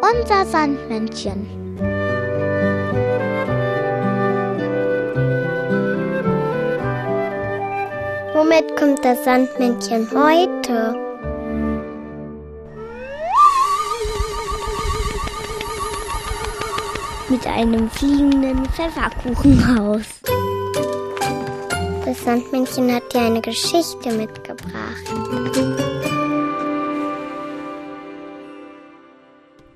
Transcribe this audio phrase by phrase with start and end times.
[0.00, 1.46] Unser Sandmännchen.
[8.34, 10.94] Womit kommt das Sandmännchen heute?
[17.28, 20.06] Mit einem fliegenden Pfefferkuchenhaus.
[22.04, 25.04] Das Sandmännchen hat dir eine Geschichte mitgebracht.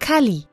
[0.09, 0.47] Kalli.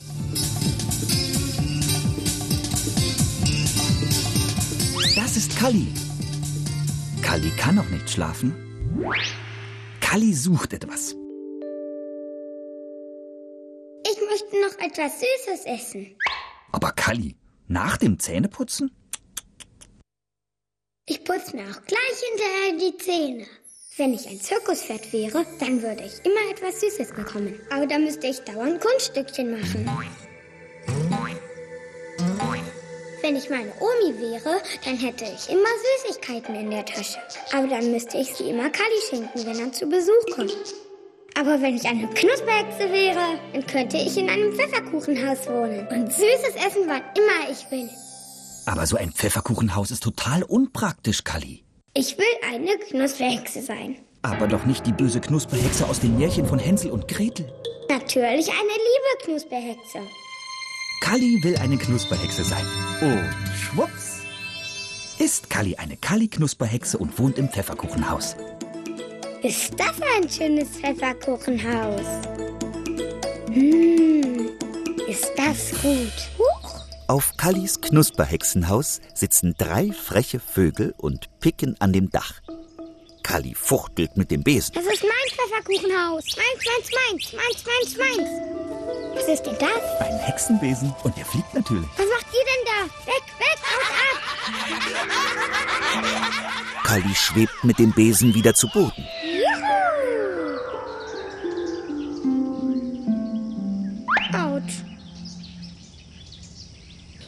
[5.15, 5.87] Das ist Kalli.
[7.21, 8.53] Kalli kann noch nicht schlafen.
[10.01, 11.15] Kalli sucht etwas.
[14.11, 16.17] Ich möchte noch etwas Süßes essen.
[16.73, 17.37] Aber Kalli,
[17.69, 18.91] nach dem Zähneputzen?
[21.05, 23.45] Ich putze mir auch gleich hinterher die Zähne.
[23.97, 27.57] Wenn ich ein Zirkuspferd wäre, dann würde ich immer etwas Süßes bekommen.
[27.69, 29.89] Aber da müsste ich dauernd Kunststückchen machen.
[33.21, 35.69] Wenn ich meine Omi wäre, dann hätte ich immer
[36.03, 37.19] Süßigkeiten in der Tasche.
[37.53, 40.75] Aber dann müsste ich sie immer Kali schenken, wenn er zu Besuch kommt.
[41.39, 46.55] Aber wenn ich eine Knusperhexe wäre, dann könnte ich in einem Pfefferkuchenhaus wohnen und Süßes
[46.67, 47.89] essen, wann immer ich will.
[48.65, 51.64] Aber so ein Pfefferkuchenhaus ist total unpraktisch, Kalli.
[51.97, 53.95] Ich will eine Knusperhexe sein.
[54.21, 57.49] Aber doch nicht die böse Knusperhexe aus den Märchen von Hänsel und Gretel.
[57.87, 59.99] Natürlich eine liebe Knusperhexe.
[60.99, 62.65] Kalli will eine Knusperhexe sein.
[62.99, 64.19] Und schwupps.
[65.19, 68.35] Ist Kalli eine Kalli-Knusperhexe und wohnt im Pfefferkuchenhaus.
[69.41, 72.27] Ist das ein schönes Pfefferkuchenhaus?
[73.53, 74.49] Hm,
[75.07, 76.11] ist das gut.
[76.37, 76.75] Huch.
[77.07, 82.41] Auf Kallis Knusperhexenhaus sitzen drei freche Vögel und picken an dem Dach.
[83.21, 84.73] Kalli fuchtelt mit dem Besen.
[84.73, 86.23] Das ist mein Pfefferkuchenhaus.
[86.35, 88.29] Meins, meins, meins, meins, meins, meins.
[89.13, 89.83] Was ist denn das?
[89.99, 91.87] Ein Hexenbesen und der fliegt natürlich.
[91.97, 92.79] Was macht ihr denn da?
[93.05, 94.17] Weg, weg, haut ab!
[96.83, 99.05] Kalli schwebt mit dem Besen wieder zu Boden.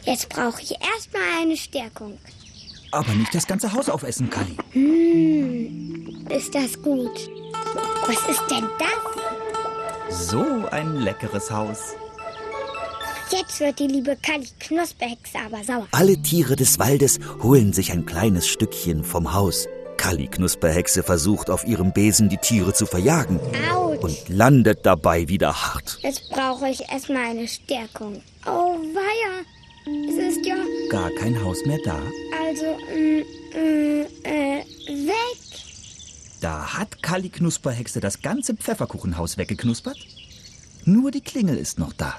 [0.04, 2.18] Jetzt brauche ich erstmal eine Stärkung.
[2.90, 4.56] Aber nicht das ganze Haus aufessen, Kalli.
[4.72, 7.30] Hm, ist das gut.
[8.06, 10.28] Was ist denn das?
[10.28, 11.94] So ein leckeres Haus.
[13.30, 15.86] Jetzt wird die liebe Kalli Knusperhexe aber sauer.
[15.92, 19.68] Alle Tiere des Waldes holen sich ein kleines Stückchen vom Haus.
[19.98, 23.38] Kalli Knusperhexe versucht auf ihrem Besen die Tiere zu verjagen
[23.74, 24.02] Autsch.
[24.02, 25.98] und landet dabei wieder hart.
[26.00, 28.22] Jetzt brauche ich erstmal eine Stärkung.
[28.46, 29.44] Oh, weia.
[30.08, 30.56] Es ist ja
[30.90, 31.98] Gar kein Haus mehr da.
[32.58, 33.22] Also mm,
[34.24, 34.64] äh,
[35.06, 35.38] weg.
[36.40, 39.98] Da hat Kalli Knusperhexe das ganze Pfefferkuchenhaus weggeknuspert.
[40.84, 42.18] Nur die Klingel ist noch da.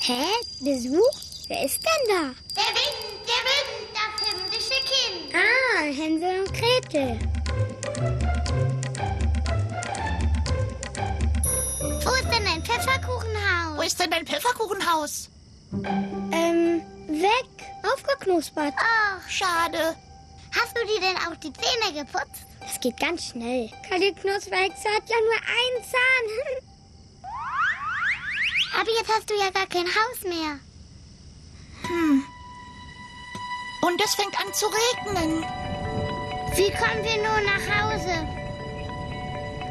[0.00, 0.24] Hä?
[0.60, 1.20] Besuch?
[1.48, 2.34] Wer ist denn da?
[2.56, 5.34] Der Wind, der Wind, das himmlische Kind.
[5.34, 7.18] Ah, Hänsel und Gretel.
[12.02, 13.76] Wo ist denn dein Pfefferkuchenhaus?
[13.76, 15.30] Wo ist denn dein Pfefferkuchenhaus?
[16.32, 17.48] Ähm, weg.
[17.92, 18.74] Aufgeknuspert.
[18.76, 19.96] Ach, schade.
[20.52, 22.46] Hast du dir denn auch die Zähne geputzt?
[22.60, 23.70] Das geht ganz schnell.
[23.88, 26.64] Kalli Knusperhexe hat ja nur einen Zahn.
[28.80, 30.58] Aber jetzt hast du ja gar kein Haus mehr.
[33.82, 35.44] Und es fängt an zu regnen.
[36.56, 38.26] Wie kommen wir nun nach Hause?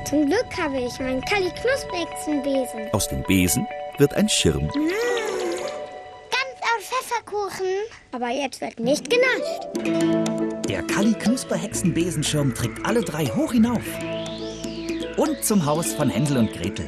[0.08, 2.94] Zum Glück habe ich meinen Kalli Knusperhexenbesen.
[2.94, 3.66] Aus dem Besen
[3.97, 4.68] wird ein Schirm.
[4.68, 5.22] Ganz
[7.33, 7.66] Pfefferkuchen.
[8.11, 9.67] Aber jetzt wird nicht genascht.
[10.69, 13.81] Der Kalli Knusperhexenbesenschirm trägt alle drei hoch hinauf.
[15.17, 16.88] Und zum Haus von Hänsel und Gretel.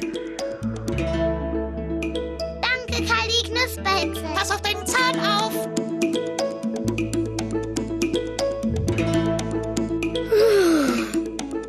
[2.60, 4.22] Danke, Kalli Knusperhexe.
[4.34, 5.52] Pass auf deinen Zahn auf.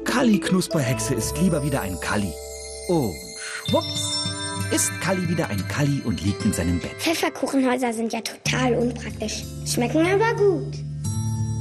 [0.03, 2.33] Kalli Knusperhexe ist lieber wieder ein Kalli.
[2.87, 3.15] Und
[3.65, 4.16] schwupps
[4.71, 6.91] ist Kalli wieder ein Kalli und liegt in seinem Bett.
[6.99, 9.43] Pfefferkuchenhäuser sind ja total unpraktisch.
[9.65, 10.75] Schmecken aber gut.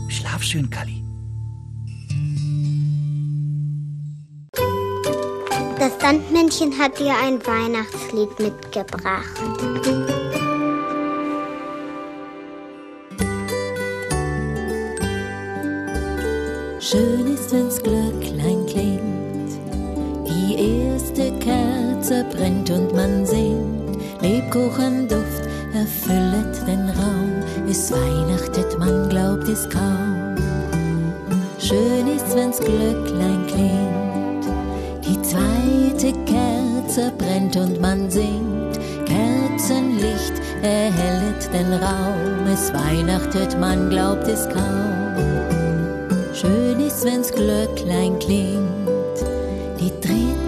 [0.09, 1.03] Schlaf schön, Kalli.
[5.79, 9.41] Das Sandmännchen hat dir ein Weihnachtslied mitgebracht.
[16.81, 19.36] Schön ist, wenn's Glöcklein klingt,
[22.07, 23.99] Kerze brennt und man singt.
[24.21, 25.43] Lebkuchenduft
[25.75, 30.37] erfüllet den Raum, es weihnachtet, man glaubt es kaum.
[31.59, 34.47] Schön ist, wenn's Glöcklein klingt,
[35.05, 38.79] die zweite Kerze Kerze brennt und man singt.
[39.07, 40.33] Kerzenlicht
[40.63, 42.47] erhellet den Raum.
[42.53, 45.17] Es weihnachtet, man glaubt es kaum.
[46.33, 48.67] Schön ist, wenn's Glöcklein klingt.
[49.81, 50.46] Die dritte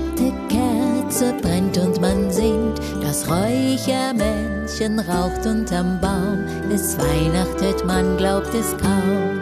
[4.78, 6.44] Räuchermännchen raucht unterm Baum.
[6.72, 9.40] Es weihnachtet, man glaubt es kaum.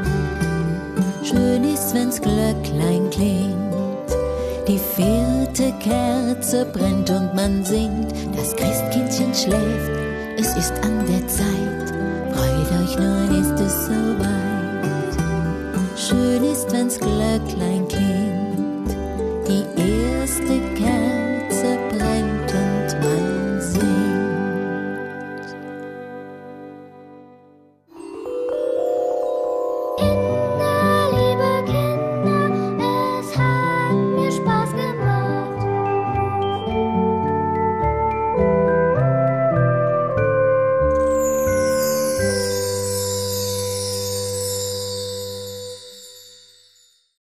[1.22, 3.56] Schön ist, wenn's Glöcklein klingt.
[4.66, 9.90] Die vierte Kerze brennt und man singt, das Christkindchen schläft,
[10.38, 11.92] es ist an der Zeit.
[12.32, 15.16] Freut euch, nun ist es soweit.
[15.96, 18.96] Schön ist, wenn's Glöcklein klingt.
[19.48, 19.64] Die